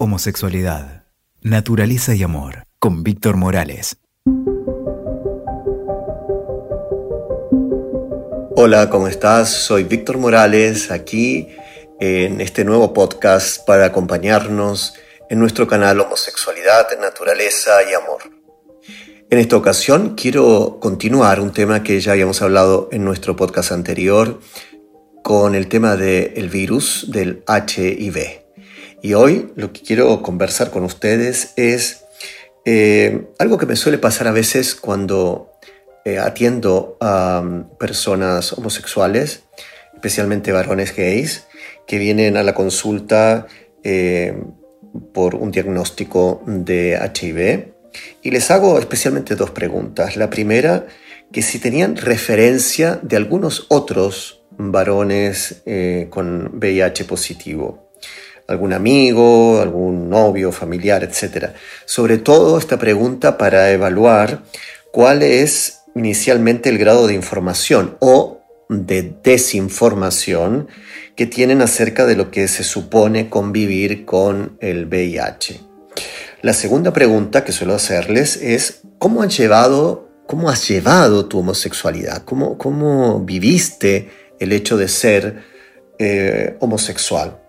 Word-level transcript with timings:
Homosexualidad, 0.00 1.06
naturaleza 1.42 2.14
y 2.14 2.22
amor, 2.22 2.62
con 2.78 3.02
Víctor 3.02 3.36
Morales. 3.36 3.96
Hola, 8.54 8.90
¿cómo 8.90 9.08
estás? 9.08 9.50
Soy 9.50 9.82
Víctor 9.82 10.18
Morales, 10.18 10.92
aquí 10.92 11.48
en 11.98 12.40
este 12.40 12.64
nuevo 12.64 12.92
podcast 12.94 13.66
para 13.66 13.86
acompañarnos 13.86 14.94
en 15.30 15.40
nuestro 15.40 15.66
canal 15.66 15.98
Homosexualidad, 15.98 16.86
Naturaleza 17.00 17.72
y 17.90 17.94
Amor. 17.94 18.20
En 19.30 19.40
esta 19.40 19.56
ocasión 19.56 20.14
quiero 20.14 20.78
continuar 20.80 21.40
un 21.40 21.52
tema 21.52 21.82
que 21.82 21.98
ya 21.98 22.12
habíamos 22.12 22.40
hablado 22.40 22.88
en 22.92 23.04
nuestro 23.04 23.34
podcast 23.34 23.72
anterior 23.72 24.38
con 25.24 25.56
el 25.56 25.66
tema 25.66 25.96
del 25.96 26.48
virus 26.50 27.10
del 27.10 27.42
HIV. 27.48 28.47
Y 29.00 29.14
hoy 29.14 29.52
lo 29.54 29.72
que 29.72 29.82
quiero 29.82 30.22
conversar 30.22 30.70
con 30.70 30.84
ustedes 30.84 31.52
es 31.56 32.04
eh, 32.64 33.28
algo 33.38 33.56
que 33.56 33.66
me 33.66 33.76
suele 33.76 33.98
pasar 33.98 34.26
a 34.26 34.32
veces 34.32 34.74
cuando 34.74 35.52
eh, 36.04 36.18
atiendo 36.18 36.96
a 37.00 37.40
um, 37.42 37.68
personas 37.78 38.52
homosexuales, 38.52 39.44
especialmente 39.94 40.52
varones 40.52 40.94
gays, 40.94 41.46
que 41.86 41.98
vienen 41.98 42.36
a 42.36 42.42
la 42.42 42.54
consulta 42.54 43.46
eh, 43.84 44.36
por 45.14 45.36
un 45.36 45.52
diagnóstico 45.52 46.42
de 46.46 46.98
HIV. 46.98 47.72
Y 48.22 48.30
les 48.32 48.50
hago 48.50 48.78
especialmente 48.78 49.36
dos 49.36 49.50
preguntas. 49.50 50.16
La 50.16 50.28
primera, 50.28 50.86
que 51.32 51.42
si 51.42 51.60
tenían 51.60 51.96
referencia 51.96 52.98
de 53.02 53.16
algunos 53.16 53.66
otros 53.68 54.42
varones 54.50 55.62
con 56.10 56.58
VIH 56.58 57.04
positivo 57.04 57.88
algún 58.48 58.72
amigo, 58.72 59.60
algún 59.60 60.08
novio, 60.08 60.50
familiar, 60.50 61.04
etc. 61.04 61.50
Sobre 61.84 62.18
todo 62.18 62.58
esta 62.58 62.78
pregunta 62.78 63.38
para 63.38 63.70
evaluar 63.70 64.42
cuál 64.90 65.22
es 65.22 65.82
inicialmente 65.94 66.70
el 66.70 66.78
grado 66.78 67.06
de 67.06 67.14
información 67.14 67.96
o 68.00 68.40
de 68.68 69.14
desinformación 69.22 70.68
que 71.14 71.26
tienen 71.26 71.62
acerca 71.62 72.06
de 72.06 72.16
lo 72.16 72.30
que 72.30 72.48
se 72.48 72.64
supone 72.64 73.28
convivir 73.28 74.04
con 74.04 74.56
el 74.60 74.86
VIH. 74.86 75.60
La 76.42 76.52
segunda 76.52 76.92
pregunta 76.92 77.44
que 77.44 77.52
suelo 77.52 77.74
hacerles 77.74 78.36
es 78.36 78.80
¿cómo 78.98 79.22
han 79.22 79.30
llevado, 79.30 80.08
cómo 80.26 80.48
has 80.48 80.68
llevado 80.68 81.26
tu 81.26 81.40
homosexualidad? 81.40 82.24
¿Cómo, 82.24 82.56
cómo 82.56 83.20
viviste 83.20 84.10
el 84.38 84.52
hecho 84.52 84.76
de 84.76 84.88
ser 84.88 85.42
eh, 85.98 86.56
homosexual? 86.60 87.40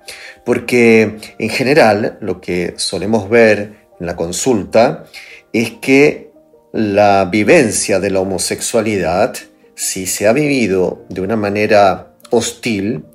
Porque 0.45 1.17
en 1.37 1.49
general 1.49 2.17
lo 2.21 2.41
que 2.41 2.73
solemos 2.77 3.29
ver 3.29 3.73
en 3.99 4.05
la 4.05 4.15
consulta 4.15 5.05
es 5.53 5.71
que 5.81 6.31
la 6.71 7.25
vivencia 7.25 7.99
de 7.99 8.11
la 8.11 8.19
homosexualidad, 8.19 9.35
si 9.75 10.05
se 10.05 10.27
ha 10.27 10.33
vivido 10.33 11.05
de 11.09 11.21
una 11.21 11.35
manera 11.35 12.13
hostil, 12.29 13.05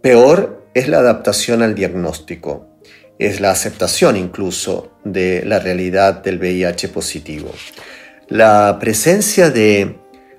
peor 0.00 0.66
es 0.74 0.88
la 0.88 0.98
adaptación 0.98 1.62
al 1.62 1.74
diagnóstico, 1.74 2.66
es 3.18 3.40
la 3.40 3.50
aceptación 3.50 4.16
incluso 4.16 4.92
de 5.04 5.44
la 5.44 5.58
realidad 5.58 6.22
del 6.22 6.38
VIH 6.38 6.88
positivo. 6.88 7.50
La 8.28 8.78
presencia 8.80 9.50
de 9.50 9.98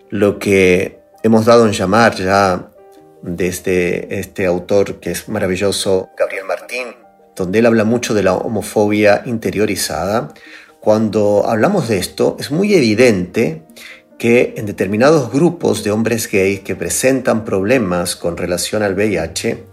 lo 0.10 0.40
que 0.40 1.00
hemos 1.22 1.46
dado 1.46 1.66
en 1.66 1.74
llamar 1.74 2.16
ya 2.16 2.70
desde 3.24 4.20
este 4.20 4.46
autor 4.46 5.00
que 5.00 5.12
es 5.12 5.30
maravilloso, 5.30 6.10
Gabriel 6.18 6.46
Martín, 6.46 6.88
donde 7.36 7.60
él 7.60 7.66
habla 7.66 7.86
mucho 7.86 8.14
de 8.14 8.22
la 8.22 8.34
homofobia 8.34 9.24
interiorizada. 9.26 10.34
Cuando 10.80 11.46
hablamos 11.48 11.88
de 11.88 11.98
esto, 11.98 12.36
es 12.40 12.52
muy 12.52 12.76
evidente 12.76 13.64
que 14.20 14.54
en 14.58 14.66
determinados 14.66 15.32
grupos 15.32 15.84
de 15.84 15.92
hombres 15.92 16.30
gays 16.30 16.60
que 16.60 16.76
presentan 16.76 17.46
problemas 17.46 18.16
con 18.16 18.38
relación 18.38 18.84
al 18.84 18.94
VIH, 18.94 19.64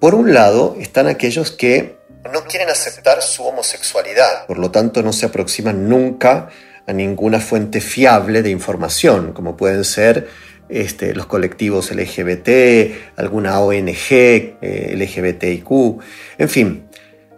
por 0.00 0.14
un 0.14 0.34
lado 0.34 0.76
están 0.78 1.06
aquellos 1.06 1.52
que 1.52 1.96
no 2.32 2.44
quieren 2.44 2.68
aceptar 2.68 3.22
su 3.22 3.44
homosexualidad, 3.44 4.46
por 4.46 4.58
lo 4.58 4.70
tanto 4.70 5.02
no 5.02 5.12
se 5.12 5.26
aproximan 5.26 5.88
nunca 5.88 6.48
a 6.86 6.92
ninguna 6.92 7.38
fuente 7.38 7.80
fiable 7.80 8.42
de 8.42 8.50
información, 8.50 9.32
como 9.32 9.56
pueden 9.56 9.84
ser 9.84 10.28
este, 10.70 11.14
los 11.14 11.26
colectivos 11.26 11.90
LGBT, 11.90 13.16
alguna 13.16 13.60
ONG 13.60 14.10
eh, 14.10 14.94
LGBTIQ, 14.96 16.00
en 16.38 16.48
fin. 16.48 16.88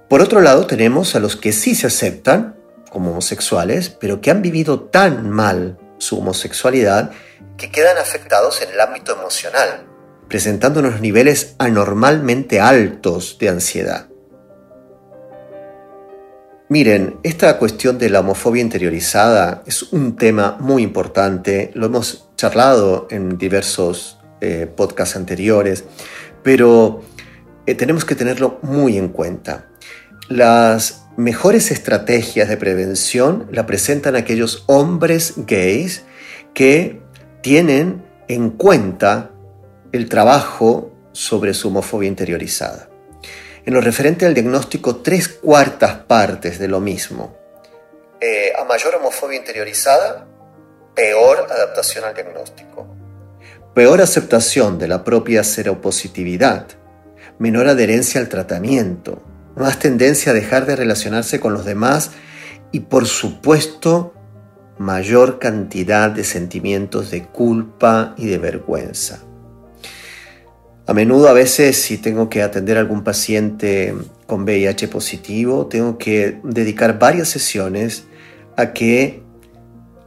Por 0.09 0.21
otro 0.21 0.41
lado, 0.41 0.67
tenemos 0.67 1.15
a 1.15 1.21
los 1.21 1.37
que 1.37 1.53
sí 1.53 1.75
se 1.75 1.87
aceptan 1.87 2.57
como 2.91 3.13
homosexuales, 3.13 3.89
pero 3.89 4.21
que 4.21 4.31
han 4.31 4.43
vivido 4.43 4.81
tan 4.81 5.31
mal 5.31 5.79
su 5.99 6.19
homosexualidad 6.19 7.13
que 7.57 7.71
quedan 7.71 7.97
afectados 7.97 8.61
en 8.61 8.71
el 8.71 8.81
ámbito 8.81 9.17
emocional, 9.17 9.87
presentando 10.29 10.81
unos 10.81 11.01
niveles 11.01 11.55
anormalmente 11.59 12.61
altos 12.61 13.39
de 13.39 13.49
ansiedad. 13.49 14.09
Miren, 16.69 17.19
esta 17.23 17.59
cuestión 17.59 17.99
de 17.99 18.09
la 18.09 18.21
homofobia 18.21 18.63
interiorizada 18.63 19.63
es 19.67 19.83
un 19.93 20.17
tema 20.17 20.57
muy 20.59 20.83
importante, 20.83 21.71
lo 21.75 21.87
hemos 21.87 22.22
charlado 22.37 23.07
en 23.11 23.39
diversos 23.39 24.19
eh, 24.41 24.67
podcasts 24.67 25.17
anteriores, 25.17 25.85
pero 26.43 27.03
eh, 27.67 27.75
tenemos 27.75 28.05
que 28.05 28.15
tenerlo 28.15 28.59
muy 28.63 28.99
en 28.99 29.09
cuenta. 29.09 29.69
Las 30.29 31.07
mejores 31.17 31.71
estrategias 31.71 32.49
de 32.49 32.57
prevención 32.57 33.49
la 33.53 33.67
presentan 33.67 34.17
aquellos 34.17 34.65
hombres 34.67 35.35
gays 35.37 36.05
que 36.55 37.01
tienen 37.43 38.05
en 38.29 38.51
cuenta 38.51 39.31
el 39.93 40.09
trabajo 40.09 40.93
sobre 41.13 41.55
su 41.55 41.69
homofobia 41.69 42.09
interiorizada. 42.09 42.89
En 43.65 43.75
lo 43.75 43.81
referente 43.81 44.27
al 44.27 44.35
diagnóstico, 44.35 44.97
tres 44.97 45.29
cuartas 45.29 45.95
partes 45.95 46.59
de 46.59 46.67
lo 46.67 46.81
mismo. 46.81 47.37
Eh, 48.21 48.53
a 48.59 48.65
mayor 48.65 48.97
homofobia 48.97 49.39
interiorizada, 49.39 50.27
peor 50.95 51.47
adaptación 51.51 52.05
al 52.05 52.15
diagnóstico. 52.15 52.87
Peor 53.75 54.01
aceptación 54.01 54.79
de 54.79 54.89
la 54.89 55.05
propia 55.05 55.45
seropositividad. 55.45 56.67
Menor 57.39 57.69
adherencia 57.69 58.21
al 58.21 58.29
tratamiento. 58.29 59.23
Más 59.57 59.79
tendencia 59.79 60.33
a 60.33 60.35
dejar 60.35 60.67
de 60.67 60.77
relacionarse 60.77 61.41
con 61.41 61.55
los 61.55 61.65
demás 61.65 62.11
y 62.71 62.81
por 62.81 63.07
supuesto 63.07 64.15
mayor 64.79 65.39
cantidad 65.39 66.11
de 66.11 66.25
sentimientos 66.25 67.11
de 67.11 67.25
culpa 67.27 68.15
y 68.17 68.27
de 68.27 68.39
vergüenza. 68.39 69.21
A 70.87 70.95
menudo, 70.95 71.29
a 71.29 71.33
veces, 71.33 71.81
si 71.81 71.97
tengo 71.97 72.29
que 72.29 72.43
atender 72.43 72.77
a 72.77 72.81
algún 72.81 73.05
paciente 73.05 73.95
con 74.27 74.43
VIH 74.43 74.89
positivo, 74.89 75.67
tengo 75.67 75.97
que 75.97 76.41
dedicar 76.43 76.99
varias 76.99 77.29
sesiones 77.29 78.05
a 78.57 78.73
que 78.73 79.22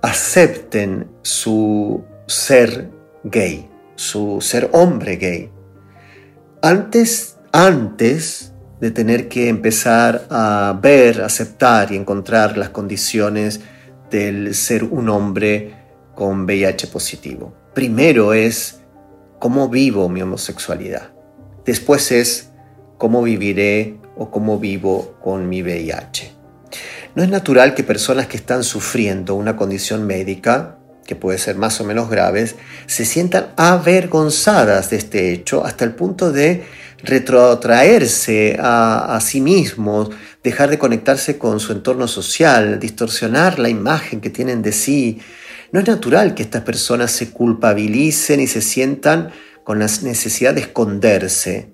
acepten 0.06 1.08
su 1.24 2.04
ser 2.28 2.92
gay, 3.24 3.68
su 3.96 4.40
ser 4.40 4.70
hombre 4.72 5.16
gay. 5.16 5.50
Antes, 6.62 7.38
antes 7.52 8.54
de 8.80 8.92
tener 8.92 9.28
que 9.28 9.50
empezar 9.50 10.28
a 10.30 10.80
ver, 10.80 11.22
aceptar 11.22 11.92
y 11.92 11.96
encontrar 11.96 12.56
las 12.56 12.70
condiciones 12.70 13.62
del 14.12 14.54
ser 14.54 14.84
un 14.84 15.10
hombre 15.10 15.74
con 16.14 16.46
VIH 16.46 16.86
positivo. 16.88 17.56
Primero 17.74 18.36
es 18.36 18.82
cómo 19.40 19.70
vivo 19.70 20.08
mi 20.08 20.22
homosexualidad. 20.22 21.10
Después 21.66 22.12
es 22.12 22.52
cómo 23.00 23.24
viviré 23.24 23.98
o 24.16 24.30
cómo 24.30 24.60
vivo 24.60 25.16
con 25.24 25.50
mi 25.50 25.64
VIH. 25.64 26.35
No 27.16 27.24
es 27.24 27.30
natural 27.30 27.74
que 27.76 27.84
personas 27.84 28.28
que 28.28 28.36
están 28.36 28.66
sufriendo 28.66 29.36
una 29.36 29.56
condición 29.56 30.06
médica, 30.06 30.78
que 31.06 31.16
puede 31.16 31.38
ser 31.38 31.56
más 31.56 31.80
o 31.80 31.86
menos 31.86 32.10
grave, 32.10 32.52
se 32.88 33.06
sientan 33.06 33.54
avergonzadas 33.56 34.90
de 34.90 34.98
este 34.98 35.32
hecho 35.32 35.64
hasta 35.64 35.86
el 35.86 35.96
punto 35.96 36.34
de 36.34 36.66
retrotraerse 37.04 38.58
a, 38.60 39.16
a 39.16 39.22
sí 39.22 39.40
mismos, 39.40 40.10
dejar 40.44 40.70
de 40.70 40.78
conectarse 40.78 41.38
con 41.38 41.62
su 41.62 41.72
entorno 41.72 42.08
social, 42.08 42.80
distorsionar 42.80 43.60
la 43.60 43.70
imagen 43.70 44.20
que 44.20 44.30
tienen 44.30 44.62
de 44.62 44.74
sí, 44.74 45.22
no 45.72 45.80
es 45.80 45.88
natural 45.88 46.36
que 46.36 46.44
estas 46.44 46.64
personas 46.64 47.12
se 47.12 47.32
culpabilicen 47.32 48.40
y 48.40 48.48
se 48.48 48.62
sientan 48.62 49.32
con 49.64 49.80
la 49.80 49.86
necesidad 49.86 50.54
de 50.54 50.62
esconderse. 50.62 51.72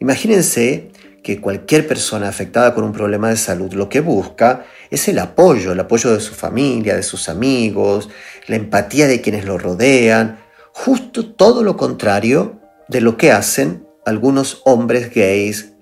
Imagínense 0.00 0.90
que 1.22 1.40
cualquier 1.40 1.86
persona 1.86 2.28
afectada 2.28 2.74
con 2.74 2.84
un 2.84 2.92
problema 2.92 3.28
de 3.28 3.36
salud 3.36 3.72
lo 3.74 3.88
que 3.88 4.00
busca 4.00 4.64
es 4.90 5.08
el 5.08 5.18
apoyo, 5.18 5.72
el 5.72 5.80
apoyo 5.80 6.12
de 6.12 6.20
su 6.20 6.34
familia, 6.34 6.96
de 6.96 7.02
sus 7.02 7.28
amigos, 7.28 8.08
la 8.46 8.56
empatía 8.56 9.06
de 9.06 9.20
quienes 9.20 9.44
lo 9.44 9.58
rodean, 9.58 10.38
justo 10.72 11.34
todo 11.34 11.62
lo 11.62 11.76
contrario 11.76 12.60
de 12.88 13.00
lo 13.00 13.16
que 13.16 13.32
hacen 13.32 13.86
algunos 14.04 14.62
hombres 14.64 15.14
gays 15.14 15.72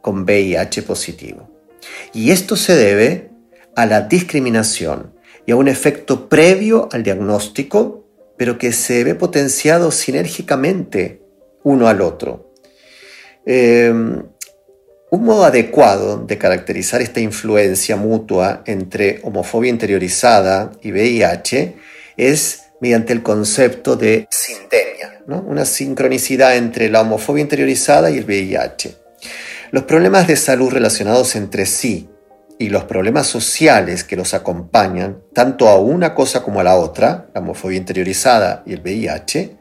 con 0.00 0.24
VIH 0.24 0.82
positivo. 0.82 1.48
Y 2.12 2.30
esto 2.30 2.56
se 2.56 2.74
debe 2.74 3.30
a 3.74 3.86
la 3.86 4.02
discriminación 4.02 5.14
y 5.46 5.52
a 5.52 5.56
un 5.56 5.68
efecto 5.68 6.28
previo 6.28 6.88
al 6.92 7.02
diagnóstico, 7.02 8.04
pero 8.36 8.58
que 8.58 8.72
se 8.72 9.04
ve 9.04 9.14
potenciado 9.14 9.90
sinérgicamente 9.90 11.22
uno 11.62 11.88
al 11.88 12.00
otro. 12.00 12.52
Em, 13.44 14.22
un 15.12 15.24
modo 15.24 15.44
adecuado 15.44 16.16
de 16.16 16.38
caracterizar 16.38 17.02
esta 17.02 17.20
influencia 17.20 17.96
mutua 17.96 18.62
entre 18.64 19.20
homofobia 19.24 19.68
interiorizada 19.68 20.72
y 20.80 20.90
VIH 20.90 21.76
es 22.16 22.62
mediante 22.80 23.12
el 23.12 23.22
concepto 23.22 23.94
de 23.94 24.26
sindemia, 24.30 25.20
una 25.26 25.66
sincronicidad 25.66 26.56
entre 26.56 26.88
la 26.88 27.02
homofobia 27.02 27.42
interiorizada 27.42 28.10
y 28.10 28.16
el 28.16 28.24
VIH. 28.24 28.96
Los 29.70 29.82
problemas 29.82 30.26
de 30.28 30.36
salud 30.36 30.70
relacionados 30.70 31.36
entre 31.36 31.66
sí 31.66 32.08
y 32.58 32.70
los 32.70 32.84
problemas 32.84 33.26
sociales 33.26 34.04
que 34.04 34.16
los 34.16 34.32
acompañan, 34.32 35.18
tanto 35.34 35.68
a 35.68 35.78
una 35.78 36.14
cosa 36.14 36.42
como 36.42 36.60
a 36.60 36.64
la 36.64 36.76
otra, 36.76 37.26
la 37.34 37.42
homofobia 37.42 37.76
interiorizada 37.76 38.62
y 38.64 38.72
el 38.72 38.80
VIH, 38.80 39.58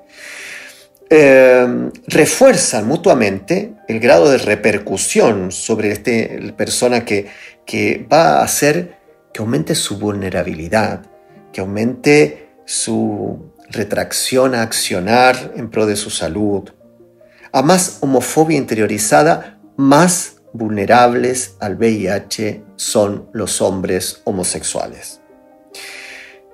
eh, 1.14 1.92
refuerzan 2.08 2.88
mutuamente 2.88 3.74
el 3.92 4.00
grado 4.00 4.32
de 4.32 4.38
repercusión 4.38 5.52
sobre 5.52 5.92
esta 5.92 6.12
persona 6.56 7.04
que, 7.04 7.28
que 7.66 8.08
va 8.12 8.40
a 8.40 8.44
hacer 8.44 8.98
que 9.34 9.42
aumente 9.42 9.76
su 9.76 10.00
vulnerabilidad, 10.00 11.06
que 11.52 11.62
aumente 11.62 12.50
su 12.66 13.52
retracción 13.70 14.56
a 14.56 14.62
accionar 14.62 15.54
en 15.56 15.70
pro 15.70 15.86
de 15.86 15.96
su 15.96 16.10
salud. 16.10 16.70
A 17.52 17.62
más 17.62 17.98
homofobia 18.02 18.58
interiorizada, 18.58 19.60
más 19.76 20.38
vulnerables 20.54 21.56
al 21.60 21.76
VIH 21.76 22.64
son 22.78 23.30
los 23.34 23.62
hombres 23.62 24.22
homosexuales. 24.24 25.22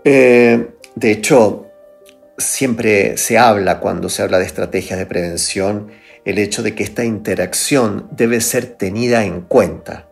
Eh, 0.04 0.72
de 0.96 1.12
hecho, 1.12 1.68
siempre 2.38 3.18
se 3.18 3.38
habla 3.38 3.80
cuando 3.80 4.10
se 4.10 4.24
habla 4.24 4.40
de 4.40 4.46
estrategias 4.46 4.98
de 4.98 5.06
prevención 5.06 5.92
el 6.28 6.40
hecho 6.40 6.62
de 6.62 6.76
que 6.76 6.84
esta 6.84 7.06
interacción 7.06 8.10
debe 8.12 8.42
ser 8.42 8.66
tenida 8.66 9.24
en 9.24 9.40
cuenta. 9.40 10.10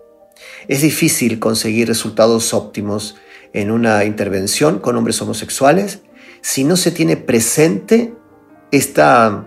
Es 0.70 0.82
difícil 0.82 1.40
conseguir 1.40 1.90
resultados 1.90 2.54
óptimos 2.54 3.18
en 3.52 3.70
una 3.70 4.06
intervención 4.06 4.80
con 4.80 4.96
hombres 4.96 5.22
homosexuales 5.22 6.00
si 6.40 6.64
no 6.64 6.78
se 6.78 6.92
tiene 6.92 7.18
presente 7.18 8.14
esta 8.72 9.46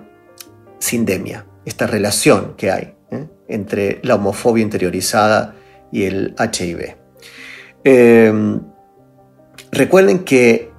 sindemia, 0.79 1.47
esta 1.65 1.87
relación 1.87 2.53
que 2.59 2.71
hay 2.71 2.94
¿eh? 3.12 3.26
entre 3.49 4.00
la 4.03 4.17
homofobia 4.17 4.62
interiorizada 4.62 5.55
y 5.91 6.03
el 6.03 6.35
HIV. 6.38 6.97
Eh, 7.85 8.61
recuerden 9.73 10.19
que 10.19 10.71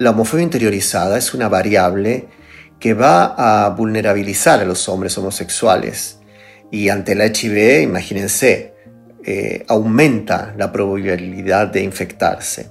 la 0.00 0.10
homofobia 0.10 0.42
interiorizada 0.42 1.16
es 1.16 1.32
una 1.32 1.48
variable 1.48 2.26
que 2.82 2.94
va 2.94 3.66
a 3.66 3.70
vulnerabilizar 3.70 4.58
a 4.58 4.64
los 4.64 4.88
hombres 4.88 5.16
homosexuales 5.16 6.18
y 6.72 6.88
ante 6.88 7.12
el 7.12 7.20
HIV, 7.20 7.82
imagínense, 7.82 8.74
eh, 9.24 9.64
aumenta 9.68 10.52
la 10.58 10.72
probabilidad 10.72 11.68
de 11.68 11.84
infectarse. 11.84 12.70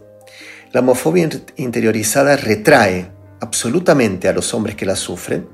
La 0.73 0.81
homofobia 0.81 1.29
interiorizada 1.55 2.35
retrae 2.35 3.09
absolutamente 3.39 4.27
a 4.27 4.33
los 4.33 4.53
hombres 4.53 4.75
que 4.75 4.85
la 4.85 4.97
sufren 4.97 5.47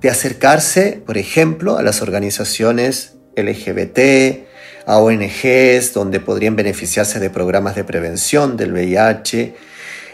de 0.00 0.10
acercarse, 0.10 1.00
por 1.06 1.16
ejemplo, 1.16 1.78
a 1.78 1.84
las 1.84 2.02
organizaciones 2.02 3.14
LGBT, 3.36 4.44
a 4.86 4.98
ONGs 4.98 5.92
donde 5.94 6.18
podrían 6.18 6.56
beneficiarse 6.56 7.20
de 7.20 7.30
programas 7.30 7.76
de 7.76 7.84
prevención 7.84 8.56
del 8.56 8.72
VIH, 8.72 9.54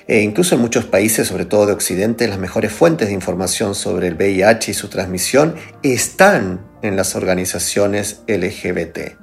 e 0.09 0.21
incluso 0.21 0.55
en 0.55 0.61
muchos 0.61 0.85
países, 0.85 1.27
sobre 1.27 1.47
todo 1.47 1.67
de 1.67 1.73
Occidente, 1.73 2.29
las 2.29 2.39
mejores 2.39 2.73
fuentes 2.73 3.09
de 3.09 3.15
información 3.15 3.75
sobre 3.75 4.07
el 4.09 4.15
VIH 4.15 4.71
y 4.71 4.75
su 4.75 4.89
transmisión 4.89 5.57
están 5.83 6.65
en 6.83 6.97
las 6.97 7.17
organizaciones 7.17 8.21
LGBT, 8.29 9.17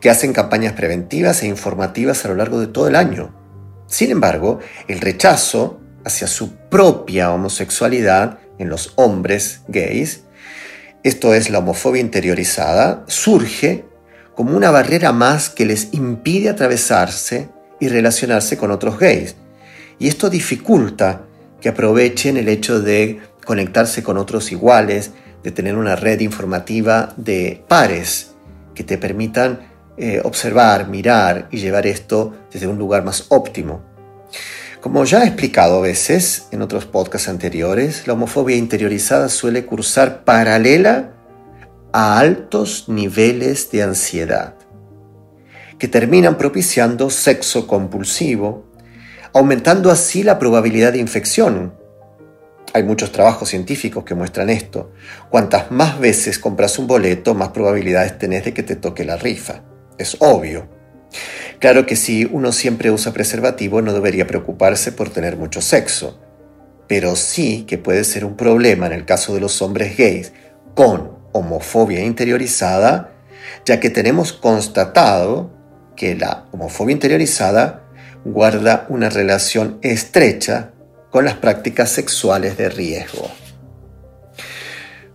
que 0.00 0.10
hacen 0.10 0.32
campañas 0.32 0.72
preventivas 0.72 1.42
e 1.42 1.46
informativas 1.46 2.24
a 2.24 2.28
lo 2.28 2.34
largo 2.34 2.58
de 2.60 2.66
todo 2.66 2.88
el 2.88 2.96
año. 2.96 3.32
Sin 3.86 4.10
embargo, 4.10 4.58
el 4.88 5.00
rechazo 5.00 5.80
hacia 6.04 6.26
su 6.26 6.52
propia 6.68 7.32
homosexualidad 7.32 8.40
en 8.58 8.68
los 8.68 8.94
hombres 8.96 9.60
gays, 9.68 10.24
esto 11.04 11.32
es 11.32 11.48
la 11.48 11.60
homofobia 11.60 12.00
interiorizada, 12.00 13.04
surge 13.06 13.84
como 14.34 14.56
una 14.56 14.72
barrera 14.72 15.12
más 15.12 15.48
que 15.48 15.64
les 15.64 15.94
impide 15.94 16.48
atravesarse 16.48 17.48
y 17.78 17.88
relacionarse 17.88 18.56
con 18.56 18.72
otros 18.72 18.98
gays 18.98 19.36
y 19.98 20.08
esto 20.08 20.30
dificulta 20.30 21.26
que 21.60 21.68
aprovechen 21.68 22.36
el 22.36 22.48
hecho 22.48 22.80
de 22.80 23.20
conectarse 23.44 24.02
con 24.02 24.18
otros 24.18 24.52
iguales, 24.52 25.12
de 25.42 25.50
tener 25.50 25.76
una 25.76 25.96
red 25.96 26.20
informativa 26.20 27.14
de 27.16 27.64
pares 27.68 28.34
que 28.74 28.84
te 28.84 28.98
permitan 28.98 29.60
eh, 29.96 30.20
observar, 30.22 30.88
mirar 30.88 31.48
y 31.50 31.58
llevar 31.58 31.86
esto 31.86 32.34
desde 32.52 32.68
un 32.68 32.78
lugar 32.78 33.04
más 33.04 33.26
óptimo. 33.30 33.82
Como 34.80 35.04
ya 35.04 35.24
he 35.24 35.26
explicado 35.26 35.78
a 35.78 35.80
veces 35.80 36.46
en 36.52 36.62
otros 36.62 36.84
podcasts 36.84 37.28
anteriores, 37.28 38.06
la 38.06 38.12
homofobia 38.12 38.56
interiorizada 38.56 39.28
suele 39.28 39.66
cursar 39.66 40.22
paralela 40.22 41.14
a 41.92 42.20
altos 42.20 42.88
niveles 42.88 43.72
de 43.72 43.82
ansiedad, 43.82 44.54
que 45.78 45.88
terminan 45.88 46.38
propiciando 46.38 47.10
sexo 47.10 47.66
compulsivo, 47.66 48.67
aumentando 49.32 49.90
así 49.90 50.22
la 50.22 50.38
probabilidad 50.38 50.92
de 50.92 50.98
infección. 50.98 51.74
Hay 52.74 52.82
muchos 52.82 53.12
trabajos 53.12 53.48
científicos 53.48 54.04
que 54.04 54.14
muestran 54.14 54.50
esto. 54.50 54.92
Cuantas 55.30 55.70
más 55.70 55.98
veces 55.98 56.38
compras 56.38 56.78
un 56.78 56.86
boleto, 56.86 57.34
más 57.34 57.48
probabilidades 57.48 58.18
tenés 58.18 58.44
de 58.44 58.52
que 58.52 58.62
te 58.62 58.76
toque 58.76 59.04
la 59.04 59.16
rifa. 59.16 59.62
Es 59.96 60.16
obvio. 60.20 60.68
Claro 61.58 61.86
que 61.86 61.96
si 61.96 62.24
uno 62.24 62.52
siempre 62.52 62.90
usa 62.90 63.12
preservativo 63.12 63.82
no 63.82 63.92
debería 63.92 64.26
preocuparse 64.26 64.92
por 64.92 65.10
tener 65.10 65.36
mucho 65.36 65.60
sexo, 65.60 66.20
pero 66.86 67.16
sí 67.16 67.64
que 67.66 67.78
puede 67.78 68.04
ser 68.04 68.24
un 68.24 68.36
problema 68.36 68.86
en 68.86 68.92
el 68.92 69.04
caso 69.04 69.34
de 69.34 69.40
los 69.40 69.60
hombres 69.60 69.96
gays 69.96 70.32
con 70.74 71.18
homofobia 71.32 72.04
interiorizada, 72.04 73.12
ya 73.64 73.80
que 73.80 73.90
tenemos 73.90 74.32
constatado 74.32 75.50
que 75.96 76.14
la 76.14 76.46
homofobia 76.52 76.92
interiorizada 76.92 77.87
guarda 78.32 78.86
una 78.88 79.10
relación 79.10 79.78
estrecha 79.82 80.72
con 81.10 81.24
las 81.24 81.34
prácticas 81.34 81.90
sexuales 81.90 82.56
de 82.56 82.68
riesgo. 82.68 83.30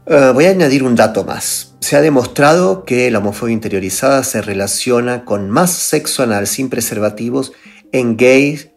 Eh, 0.05 0.31
voy 0.33 0.45
a 0.45 0.49
añadir 0.49 0.83
un 0.83 0.95
dato 0.95 1.23
más. 1.23 1.75
Se 1.79 1.95
ha 1.95 2.01
demostrado 2.01 2.83
que 2.83 3.09
la 3.09 3.19
homofobia 3.19 3.53
interiorizada 3.53 4.23
se 4.23 4.41
relaciona 4.41 5.23
con 5.25 5.49
más 5.49 5.71
sexo 5.71 6.23
anal 6.23 6.47
sin 6.47 6.69
preservativos 6.69 7.53
en 7.91 8.17
gays 8.17 8.69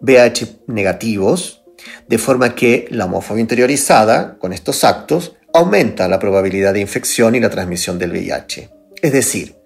BH 0.00 0.62
negativos, 0.68 1.62
de 2.08 2.18
forma 2.18 2.54
que 2.54 2.86
la 2.90 3.06
homofobia 3.06 3.42
interiorizada, 3.42 4.38
con 4.38 4.52
estos 4.52 4.84
actos, 4.84 5.36
aumenta 5.52 6.08
la 6.08 6.18
probabilidad 6.18 6.72
de 6.72 6.80
infección 6.80 7.34
y 7.34 7.40
la 7.40 7.50
transmisión 7.50 7.98
del 7.98 8.12
VIH. 8.12 8.70
Es 9.02 9.12
decir, 9.12 9.56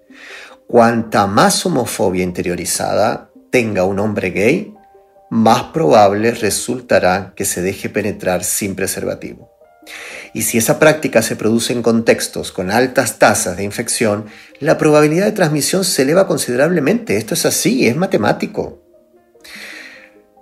cuanta 0.67 1.27
más 1.27 1.65
homofobia 1.65 2.23
interiorizada, 2.23 3.29
tenga 3.55 3.85
un 3.85 3.99
hombre 3.99 4.31
gay, 4.31 4.73
más 5.29 5.63
probable 5.71 6.31
resultará 6.31 7.31
que 7.37 7.45
se 7.45 7.61
deje 7.61 7.87
penetrar 7.87 8.43
sin 8.43 8.75
preservativo. 8.75 9.49
Y 10.33 10.41
si 10.41 10.57
esa 10.57 10.77
práctica 10.77 11.21
se 11.21 11.37
produce 11.37 11.71
en 11.71 11.81
contextos 11.81 12.51
con 12.51 12.69
altas 12.69 13.17
tasas 13.17 13.55
de 13.55 13.63
infección, 13.63 14.25
la 14.59 14.77
probabilidad 14.77 15.23
de 15.23 15.31
transmisión 15.31 15.85
se 15.85 16.01
eleva 16.01 16.27
considerablemente. 16.27 17.15
Esto 17.15 17.33
es 17.33 17.45
así, 17.45 17.87
es 17.87 17.95
matemático. 17.95 18.83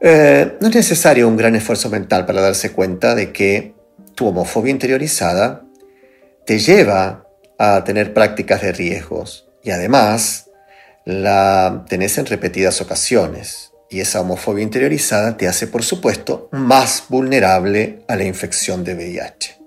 Eh, 0.01 0.58
no 0.60 0.70
es 0.70 0.74
necesario 0.74 1.27
un 1.27 1.38
gran 1.38 1.55
esfuerzo 1.55 1.91
mental 1.91 2.25
para 2.25 2.41
darse 2.41 2.72
cuenta 2.72 3.13
de 3.13 3.32
que 3.32 3.75
tu 4.15 4.25
homofobia 4.25 4.72
interiorizada 4.72 5.62
te 6.48 6.58
lleva 6.58 7.27
a 7.60 7.84
tener 7.84 8.12
prácticas 8.12 8.63
de 8.63 8.72
riesgos 8.72 9.48
y 9.63 9.70
además 9.70 10.50
la 11.05 11.86
tenés 11.88 12.17
en 12.17 12.25
repetidas 12.25 12.81
ocasiones 12.81 13.74
y 13.89 14.00
esa 14.00 14.22
homofobia 14.22 14.63
interiorizada 14.63 15.38
te 15.38 15.48
hace, 15.48 15.67
por 15.67 15.83
supuesto, 15.83 16.50
más 16.51 17.05
vulnerable 17.10 18.00
a 18.07 18.15
la 18.15 18.24
infección 18.24 18.83
de 18.83 18.95
VIH. 18.95 19.60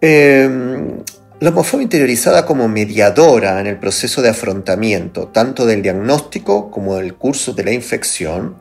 Em, 0.00 1.02
la 1.40 1.50
homofobia 1.50 1.84
interiorizada 1.84 2.44
como 2.44 2.66
mediadora 2.66 3.60
en 3.60 3.68
el 3.68 3.78
proceso 3.78 4.20
de 4.20 4.30
afrontamiento, 4.30 5.28
tanto 5.28 5.64
del 5.66 5.82
diagnóstico 5.82 6.70
como 6.70 6.96
del 6.96 7.14
curso 7.14 7.52
de 7.52 7.64
la 7.64 7.72
infección, 7.72 8.56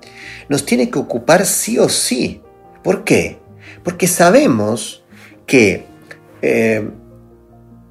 nos 0.50 0.66
tiene 0.66 0.92
que 0.92 1.00
ocupar 1.00 1.46
sí 1.46 1.80
o 1.80 1.90
sí. 1.90 2.42
¿Por 2.84 3.04
qué? 3.04 3.40
Porque 3.84 4.06
sabemos 4.06 5.04
que 5.48 5.86
em, 6.44 6.92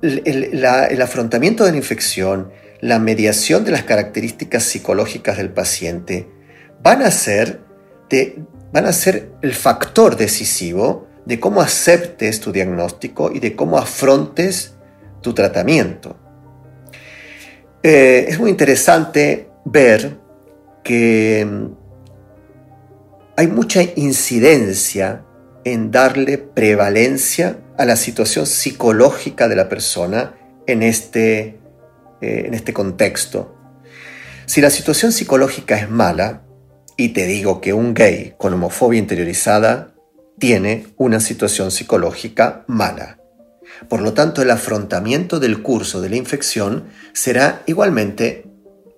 el 0.02 1.02
afrontamiento 1.02 1.64
de 1.64 1.72
la 1.72 1.76
infección, 1.78 2.52
la 2.86 3.00
mediación 3.00 3.64
de 3.64 3.72
las 3.72 3.82
características 3.82 4.62
psicológicas 4.62 5.38
del 5.38 5.50
paciente 5.50 6.28
van 6.84 7.02
a 7.02 7.10
ser, 7.10 7.60
van 8.72 8.86
a 8.86 8.92
ser 8.92 9.32
el 9.42 9.54
factor 9.54 10.16
decisivo 10.16 11.08
de 11.24 11.40
cómo 11.40 11.60
aceptes 11.60 12.38
tu 12.38 12.52
diagnóstico 12.52 13.32
y 13.32 13.40
de 13.40 13.56
cómo 13.56 13.76
afrontes 13.76 14.74
tu 15.20 15.34
tratamiento. 15.34 16.16
Eh, 17.82 18.26
es 18.28 18.38
muy 18.38 18.50
interesante 18.50 19.48
ver 19.64 20.18
que 20.84 21.44
mm, 21.44 21.66
hay 23.36 23.48
mucha 23.48 23.82
incidencia 23.96 25.24
en 25.64 25.90
darle 25.90 26.38
prevalencia 26.38 27.58
a 27.76 27.84
la 27.84 27.96
situación 27.96 28.46
psicológica 28.46 29.48
de 29.48 29.56
la 29.56 29.68
persona 29.68 30.36
en 30.68 30.84
este, 30.84 31.55
eh, 32.20 32.44
en 32.46 32.54
este 32.54 32.72
contexto. 32.72 33.54
Si 34.46 34.60
la 34.60 34.70
situación 34.70 35.12
psicológica 35.12 35.76
es 35.78 35.90
mala, 35.90 36.42
y 36.96 37.10
te 37.10 37.26
digo 37.26 37.60
que 37.60 37.72
un 37.72 37.94
gay 37.94 38.34
con 38.38 38.54
homofobia 38.54 38.98
interiorizada 38.98 39.92
tiene 40.38 40.86
una 40.96 41.20
situación 41.20 41.70
psicológica 41.70 42.64
mala. 42.66 43.18
Por 43.88 44.00
lo 44.00 44.14
tanto, 44.14 44.42
el 44.42 44.50
afrontamiento 44.50 45.38
del 45.38 45.62
curso 45.62 46.00
de 46.00 46.10
la 46.10 46.16
infección 46.16 46.88
será 47.12 47.62
igualmente 47.66 48.46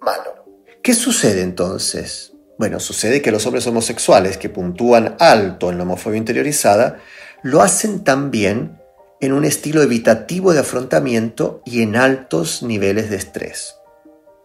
malo. 0.01 0.45
¿Qué 0.83 0.95
sucede 0.95 1.43
entonces? 1.43 2.33
Bueno, 2.59 2.81
sucede 2.81 3.23
que 3.23 3.33
los 3.33 3.47
hombres 3.47 3.67
homosexuales 3.67 4.37
que 4.37 4.49
puntúan 4.49 5.17
alto 5.19 5.71
en 5.71 5.79
la 5.79 5.85
homofobia 5.85 6.19
interiorizada 6.19 6.99
lo 7.43 7.63
hacen 7.63 8.05
también 8.05 8.79
en 9.21 9.33
un 9.33 9.45
estilo 9.45 9.83
evitativo 9.83 10.53
de 10.53 10.61
afrontamiento 10.61 11.63
y 11.65 11.83
en 11.83 11.97
altos 11.97 12.63
niveles 12.63 13.11
de 13.11 13.17
estrés. 13.17 13.75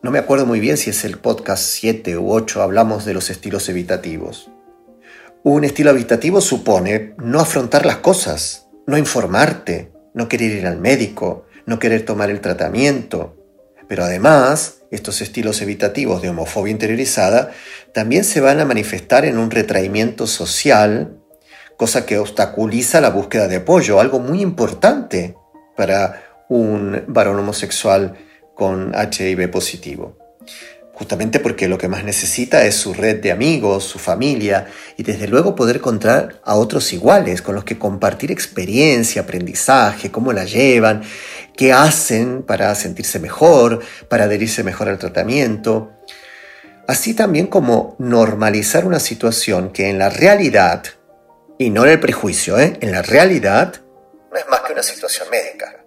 No 0.01 0.11
me 0.11 0.19
acuerdo 0.19 0.45
muy 0.45 0.59
bien 0.59 0.77
si 0.77 0.89
es 0.89 1.05
el 1.05 1.19
podcast 1.19 1.63
7 1.63 2.17
u 2.17 2.31
8 2.31 2.61
hablamos 2.61 3.05
de 3.05 3.13
los 3.13 3.29
estilos 3.29 3.69
evitativos. 3.69 4.49
Un 5.43 5.63
estilo 5.63 5.91
evitativo 5.91 6.41
supone 6.41 7.13
no 7.17 7.39
afrontar 7.39 7.85
las 7.85 7.97
cosas, 7.97 8.67
no 8.87 8.97
informarte, 8.97 9.91
no 10.13 10.27
querer 10.27 10.51
ir 10.51 10.67
al 10.67 10.79
médico, 10.79 11.45
no 11.65 11.79
querer 11.79 12.03
tomar 12.03 12.29
el 12.29 12.41
tratamiento. 12.41 13.37
Pero 13.87 14.03
además, 14.03 14.83
estos 14.91 15.21
estilos 15.21 15.61
evitativos 15.61 16.21
de 16.21 16.29
homofobia 16.29 16.71
interiorizada 16.71 17.51
también 17.93 18.23
se 18.23 18.41
van 18.41 18.59
a 18.59 18.65
manifestar 18.65 19.25
en 19.25 19.37
un 19.37 19.51
retraimiento 19.51 20.27
social, 20.27 21.19
cosa 21.83 22.05
que 22.05 22.17
obstaculiza 22.17 23.01
la 23.01 23.09
búsqueda 23.09 23.49
de 23.49 23.57
apoyo, 23.57 23.99
algo 23.99 24.17
muy 24.17 24.39
importante 24.39 25.35
para 25.75 26.45
un 26.47 27.03
varón 27.09 27.37
homosexual 27.39 28.15
con 28.55 28.93
HIV 28.93 29.51
positivo 29.51 30.15
justamente 30.93 31.41
porque 31.41 31.67
lo 31.67 31.77
que 31.77 31.89
más 31.89 32.05
necesita 32.05 32.63
es 32.65 32.75
su 32.75 32.93
red 32.93 33.19
de 33.21 33.33
amigos, 33.33 33.83
su 33.83 33.99
familia 33.99 34.67
y 34.95 35.03
desde 35.03 35.27
luego 35.27 35.55
poder 35.55 35.75
encontrar 35.75 36.39
a 36.45 36.55
otros 36.55 36.93
iguales 36.93 37.41
con 37.41 37.53
los 37.53 37.65
que 37.65 37.77
compartir 37.77 38.31
experiencia, 38.31 39.23
aprendizaje, 39.23 40.09
cómo 40.09 40.31
la 40.31 40.45
llevan, 40.45 41.01
qué 41.57 41.73
hacen 41.73 42.43
para 42.43 42.73
sentirse 42.75 43.19
mejor, 43.19 43.81
para 44.07 44.23
adherirse 44.23 44.63
mejor 44.63 44.87
al 44.87 44.99
tratamiento. 44.99 45.91
Así 46.87 47.13
también 47.13 47.47
como 47.47 47.97
normalizar 47.99 48.85
una 48.85 49.01
situación 49.01 49.73
que 49.73 49.89
en 49.89 49.97
la 49.97 50.09
realidad, 50.09 50.83
y 51.57 51.69
no 51.69 51.85
en 51.85 51.91
el 51.91 51.99
prejuicio, 51.99 52.59
¿eh? 52.59 52.77
en 52.81 52.91
la 52.91 53.01
realidad 53.01 53.81
no 54.31 54.37
es 54.37 54.45
más 54.49 54.61
que 54.61 54.73
una 54.73 54.83
situación 54.83 55.27
médica. 55.29 55.83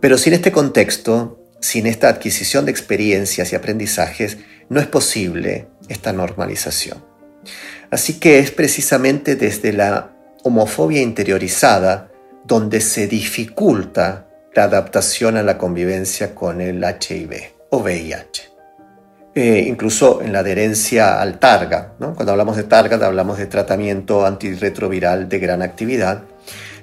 Pero 0.00 0.18
sin 0.18 0.32
este 0.32 0.50
contexto, 0.50 1.40
sin 1.60 1.86
esta 1.86 2.08
adquisición 2.08 2.64
de 2.64 2.70
experiencias 2.70 3.52
y 3.52 3.56
aprendizajes 3.56 4.38
no 4.68 4.80
es 4.80 4.86
posible 4.86 5.68
esta 5.88 6.12
normalización. 6.12 7.04
Así 7.90 8.18
que 8.18 8.38
es 8.38 8.50
precisamente 8.50 9.36
desde 9.36 9.72
la 9.72 10.12
homofobia 10.42 11.02
interiorizada 11.02 12.10
donde 12.44 12.80
se 12.80 13.06
dificulta 13.06 14.26
la 14.54 14.64
adaptación 14.64 15.36
a 15.36 15.42
la 15.42 15.58
convivencia 15.58 16.34
con 16.34 16.60
el 16.60 16.82
HIV 16.82 17.52
o 17.70 17.78
VIH. 17.78 18.49
Eh, 19.34 19.64
incluso 19.68 20.22
en 20.22 20.32
la 20.32 20.40
adherencia 20.40 21.20
al 21.20 21.38
TARGA. 21.38 21.92
Cuando 21.98 22.32
hablamos 22.32 22.56
de 22.56 22.64
TARGA 22.64 23.06
hablamos 23.06 23.38
de 23.38 23.46
tratamiento 23.46 24.26
antirretroviral 24.26 25.28
de 25.28 25.38
gran 25.38 25.62
actividad 25.62 26.24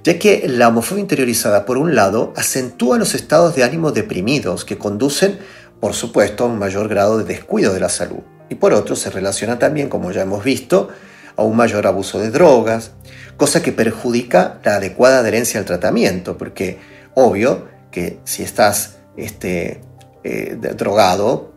ya 0.08 0.20
que 0.20 0.48
la 0.48 0.70
homofobia 0.70 1.02
interiorizada, 1.02 1.66
por 1.66 1.78
un 1.78 1.94
lado, 1.94 2.32
acentúa 2.38 2.98
los 2.98 3.14
estados 3.14 3.56
de 3.56 3.66
ánimo 3.66 3.92
deprimidos 3.92 4.64
que 4.64 4.78
conducen, 4.78 5.38
por 5.82 5.94
supuesto, 5.94 6.46
a 6.46 6.48
un 6.48 6.58
mayor 6.58 6.88
grado 6.88 7.18
de 7.18 7.26
descuido 7.26 7.74
de 7.74 7.82
la 7.82 7.90
salud. 7.90 8.22
Y 8.48 8.56
por 8.56 8.74
otro, 8.74 8.96
se 8.96 9.10
relaciona 9.10 9.60
también, 9.60 9.90
como 9.90 10.14
ya 10.14 10.22
hemos 10.22 10.46
visto, 10.46 10.88
a 11.36 11.44
un 11.44 11.58
mayor 11.58 11.88
abuso 11.88 12.20
de 12.20 12.32
drogas, 12.32 12.92
cosa 13.36 13.62
que 13.62 13.74
perjudica 13.74 14.60
la 14.64 14.76
adecuada 14.78 15.20
adherencia 15.20 15.60
al 15.60 15.66
tratamiento, 15.66 16.38
porque 16.38 16.80
obvio 17.14 17.68
que 17.92 18.20
si 18.24 18.44
estás 18.44 19.00
este, 19.18 19.82
eh, 20.24 20.58
drogado, 20.78 21.54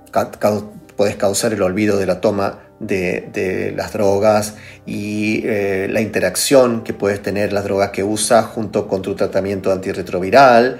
puedes 1.01 1.17
causar 1.17 1.55
el 1.55 1.63
olvido 1.63 1.97
de 1.97 2.05
la 2.05 2.21
toma 2.21 2.59
de, 2.79 3.73
las 3.75 3.95
drogas 3.95 4.57
y 4.85 5.41
eh, 5.47 5.89
la 5.91 6.03
interacción 6.03 6.85
que 6.85 6.93
puedes 6.93 7.23
tener 7.23 7.55
las 7.55 7.65
drogas 7.65 7.89
que 7.89 8.05
usas 8.05 8.45
junto 8.45 8.87
con 8.87 9.01
tu 9.01 9.15
tratamiento 9.15 9.73
antirretroviral. 9.73 10.79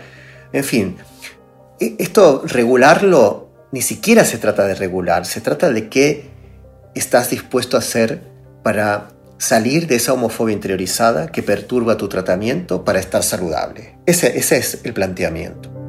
En 0.53 0.63
fin, 0.63 0.99
e, 1.81 1.95
esto 1.99 2.43
regularlo 2.45 3.49
ni 3.73 3.81
siquiera 3.81 4.27
se 4.27 4.37
trata 4.37 4.67
de 4.67 4.75
regular, 4.75 5.25
se 5.25 5.41
trata 5.41 5.71
de 5.71 5.89
qué 5.89 6.29
estás 6.95 7.31
dispuesto 7.31 7.79
a 7.79 7.81
hacer 7.81 8.21
para 8.63 9.13
salir 9.39 9.87
de 9.87 9.95
esa 9.95 10.13
homofobia 10.13 10.53
interiorizada 10.53 11.33
que 11.33 11.43
perturba 11.43 11.97
tu 11.97 12.11
tratamiento 12.11 12.85
para 12.85 13.01
estar 13.01 13.23
saludable. 13.23 13.97
ese 14.05 14.37
es 14.37 14.81
el 14.85 14.93
planteamiento. 14.93 15.80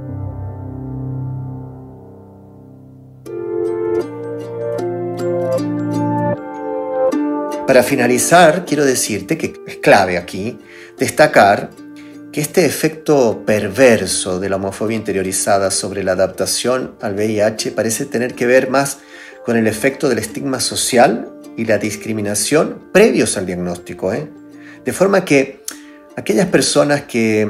Para 7.72 7.84
finalizar, 7.84 8.66
quiero 8.66 8.84
decirte 8.84 9.38
que 9.38 9.54
es 9.66 9.78
clave 9.78 10.18
aquí 10.18 10.60
destacar 11.00 11.70
que 12.34 12.42
este 12.42 12.66
efecto 12.66 13.46
perverso 13.46 14.42
de 14.42 14.50
la 14.50 14.58
homofobia 14.58 14.98
interiorizada 14.98 15.72
sobre 15.72 16.04
la 16.04 16.12
adaptación 16.12 16.96
al 17.00 17.16
VIH 17.16 17.72
parece 17.72 18.06
tener 18.06 18.36
que 18.36 18.46
ver 18.46 18.70
más 18.70 18.98
con 19.46 19.56
el 19.56 19.68
efecto 19.68 20.10
del 20.10 20.18
estigma 20.18 20.60
social 20.60 21.32
y 21.56 21.64
la 21.64 21.78
discriminación 21.78 22.90
previos 22.92 23.38
al 23.38 23.46
diagnóstico. 23.46 24.12
¿eh? 24.12 24.28
De 24.84 24.92
forma 24.92 25.24
que 25.24 25.64
aquellas 26.18 26.48
personas 26.48 27.04
que 27.04 27.50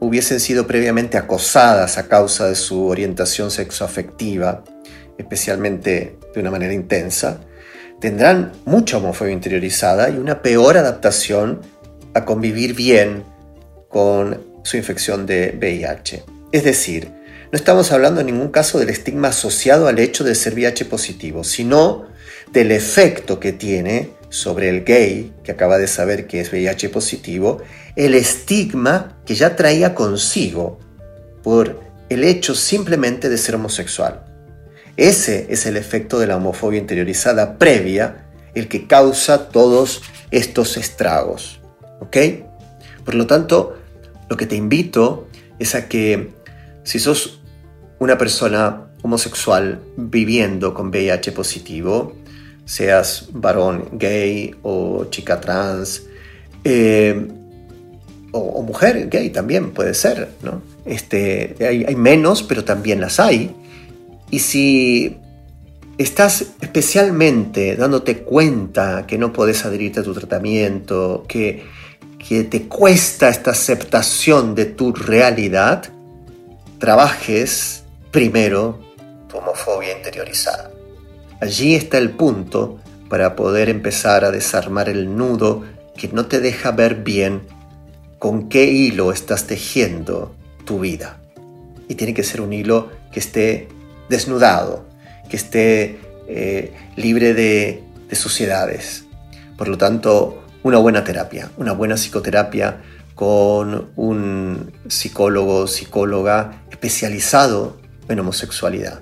hubiesen 0.00 0.40
sido 0.40 0.66
previamente 0.66 1.16
acosadas 1.16 1.96
a 1.96 2.08
causa 2.08 2.48
de 2.48 2.56
su 2.56 2.88
orientación 2.88 3.52
sexoafectiva, 3.52 4.64
especialmente 5.16 6.18
de 6.34 6.40
una 6.40 6.50
manera 6.50 6.74
intensa, 6.74 7.42
tendrán 8.00 8.52
mucha 8.64 8.96
homofobia 8.96 9.32
interiorizada 9.32 10.10
y 10.10 10.16
una 10.16 10.42
peor 10.42 10.76
adaptación 10.76 11.60
a 12.14 12.24
convivir 12.24 12.74
bien 12.74 13.24
con 13.88 14.42
su 14.64 14.76
infección 14.76 15.26
de 15.26 15.56
VIH. 15.58 16.24
Es 16.52 16.64
decir, 16.64 17.12
no 17.52 17.56
estamos 17.56 17.92
hablando 17.92 18.20
en 18.20 18.26
ningún 18.26 18.50
caso 18.50 18.78
del 18.78 18.90
estigma 18.90 19.28
asociado 19.28 19.88
al 19.88 19.98
hecho 19.98 20.24
de 20.24 20.34
ser 20.34 20.54
VIH 20.54 20.86
positivo, 20.86 21.44
sino 21.44 22.06
del 22.52 22.72
efecto 22.72 23.38
que 23.38 23.52
tiene 23.52 24.10
sobre 24.28 24.68
el 24.68 24.84
gay 24.84 25.32
que 25.42 25.52
acaba 25.52 25.78
de 25.78 25.86
saber 25.86 26.26
que 26.26 26.40
es 26.40 26.52
VIH 26.52 26.88
positivo, 26.88 27.60
el 27.96 28.14
estigma 28.14 29.20
que 29.26 29.34
ya 29.34 29.56
traía 29.56 29.94
consigo 29.94 30.78
por 31.42 31.80
el 32.08 32.24
hecho 32.24 32.54
simplemente 32.54 33.28
de 33.28 33.38
ser 33.38 33.56
homosexual. 33.56 34.29
Ese 35.00 35.46
es 35.48 35.64
el 35.64 35.78
efecto 35.78 36.18
de 36.18 36.26
la 36.26 36.36
homofobia 36.36 36.78
interiorizada 36.78 37.56
previa, 37.56 38.26
el 38.54 38.68
que 38.68 38.86
causa 38.86 39.48
todos 39.48 40.02
estos 40.30 40.76
estragos. 40.76 41.58
¿Ok? 42.00 42.18
Por 43.02 43.14
lo 43.14 43.26
tanto, 43.26 43.78
lo 44.28 44.36
que 44.36 44.44
te 44.44 44.56
invito 44.56 45.26
es 45.58 45.74
a 45.74 45.88
que 45.88 46.32
si 46.82 46.98
sos 46.98 47.40
una 47.98 48.18
persona 48.18 48.88
homosexual 49.00 49.80
viviendo 49.96 50.74
con 50.74 50.88
VIH 50.88 51.32
positivo, 51.32 52.14
seas 52.66 53.30
varón 53.32 53.88
gay 53.92 54.54
o 54.62 55.06
chica 55.06 55.40
trans, 55.40 56.02
eh, 56.62 57.26
o, 58.32 58.62
mujer 58.62 59.08
gay 59.08 59.30
también 59.30 59.70
puede 59.70 59.94
ser, 59.94 60.28
¿no? 60.42 60.60
Este, 60.84 61.56
hay 61.66 61.96
menos, 61.96 62.42
pero 62.42 62.64
también 62.64 63.00
las 63.00 63.18
hay. 63.18 63.56
Y 64.30 64.38
si 64.38 65.18
estás 65.98 66.46
especialmente 66.60 67.76
dándote 67.76 68.22
cuenta 68.22 69.06
que 69.06 69.18
no 69.18 69.32
puedes 69.32 69.64
adherirte 69.64 70.00
a 70.00 70.02
tu 70.02 70.14
tratamiento, 70.14 71.24
que, 71.28 71.64
que 72.18 72.44
te 72.44 72.68
cuesta 72.68 73.28
esta 73.28 73.50
aceptación 73.50 74.54
de 74.54 74.66
tu 74.66 74.92
realidad, 74.92 75.84
trabajes 76.78 77.84
primero 78.10 78.80
tu 79.28 79.38
homofobia 79.38 79.96
interiorizada. 79.96 80.70
Allí 81.40 81.74
está 81.74 81.98
el 81.98 82.10
punto 82.10 82.78
para 83.08 83.34
poder 83.34 83.68
empezar 83.68 84.24
a 84.24 84.30
desarmar 84.30 84.88
el 84.88 85.16
nudo 85.16 85.64
que 85.96 86.08
no 86.08 86.26
te 86.26 86.40
deja 86.40 86.70
ver 86.70 86.96
bien 86.96 87.42
con 88.18 88.48
qué 88.48 88.64
hilo 88.64 89.12
estás 89.12 89.46
tejiendo 89.46 90.34
tu 90.64 90.80
vida. 90.80 91.20
Y 91.88 91.96
tiene 91.96 92.14
que 92.14 92.22
ser 92.22 92.40
un 92.40 92.52
hilo 92.52 92.90
que 93.10 93.20
esté 93.20 93.68
desnudado, 94.10 94.84
que 95.30 95.36
esté 95.36 95.98
eh, 96.28 96.74
libre 96.96 97.32
de, 97.32 97.82
de 98.08 98.16
suciedades. 98.16 99.04
Por 99.56 99.68
lo 99.68 99.78
tanto, 99.78 100.44
una 100.62 100.78
buena 100.78 101.04
terapia, 101.04 101.50
una 101.56 101.72
buena 101.72 101.94
psicoterapia 101.96 102.82
con 103.14 103.90
un 103.96 104.72
psicólogo, 104.88 105.66
psicóloga 105.66 106.62
especializado 106.70 107.78
en 108.08 108.18
homosexualidad, 108.18 109.00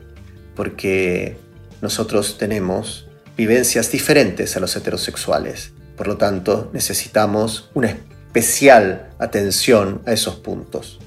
porque 0.54 1.38
nosotros 1.80 2.36
tenemos 2.38 3.08
vivencias 3.36 3.90
diferentes 3.90 4.56
a 4.56 4.60
los 4.60 4.74
heterosexuales. 4.76 5.72
Por 5.96 6.08
lo 6.08 6.16
tanto, 6.16 6.70
necesitamos 6.72 7.70
una 7.74 7.88
especial 7.88 9.10
atención 9.18 10.02
a 10.06 10.12
esos 10.12 10.36
puntos. 10.36 10.98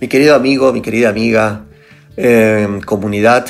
Mi 0.00 0.08
querido 0.08 0.34
amigo, 0.34 0.72
mi 0.72 0.82
querida 0.82 1.08
amiga, 1.08 1.64
eh, 2.16 2.80
comunidad, 2.84 3.46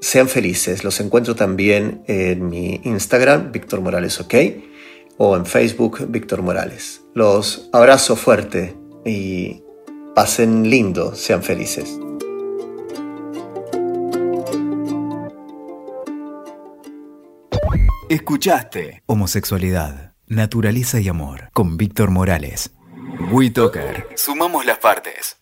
sean 0.00 0.28
felices. 0.28 0.82
Los 0.82 1.00
encuentro 1.00 1.34
también 1.34 2.02
en 2.06 2.48
mi 2.48 2.80
Instagram, 2.84 3.52
Víctor 3.52 3.80
Morales 3.80 4.20
OK, 4.20 4.34
o 5.18 5.36
en 5.36 5.46
Facebook, 5.46 6.06
Víctor 6.08 6.42
Morales. 6.42 7.02
Los 7.14 7.68
abrazo 7.72 8.16
fuerte 8.16 8.74
y 9.04 9.62
pasen 10.14 10.68
lindo, 10.68 11.14
sean 11.14 11.42
felices. 11.42 11.98
Escuchaste 18.08 19.02
Homosexualidad, 19.06 20.12
Naturaleza 20.26 21.00
y 21.00 21.08
Amor 21.08 21.50
con 21.54 21.76
Víctor 21.78 22.10
Morales. 22.10 22.70
WeToker. 23.30 24.08
Sumamos 24.16 24.66
las 24.66 24.78
partes. 24.78 25.38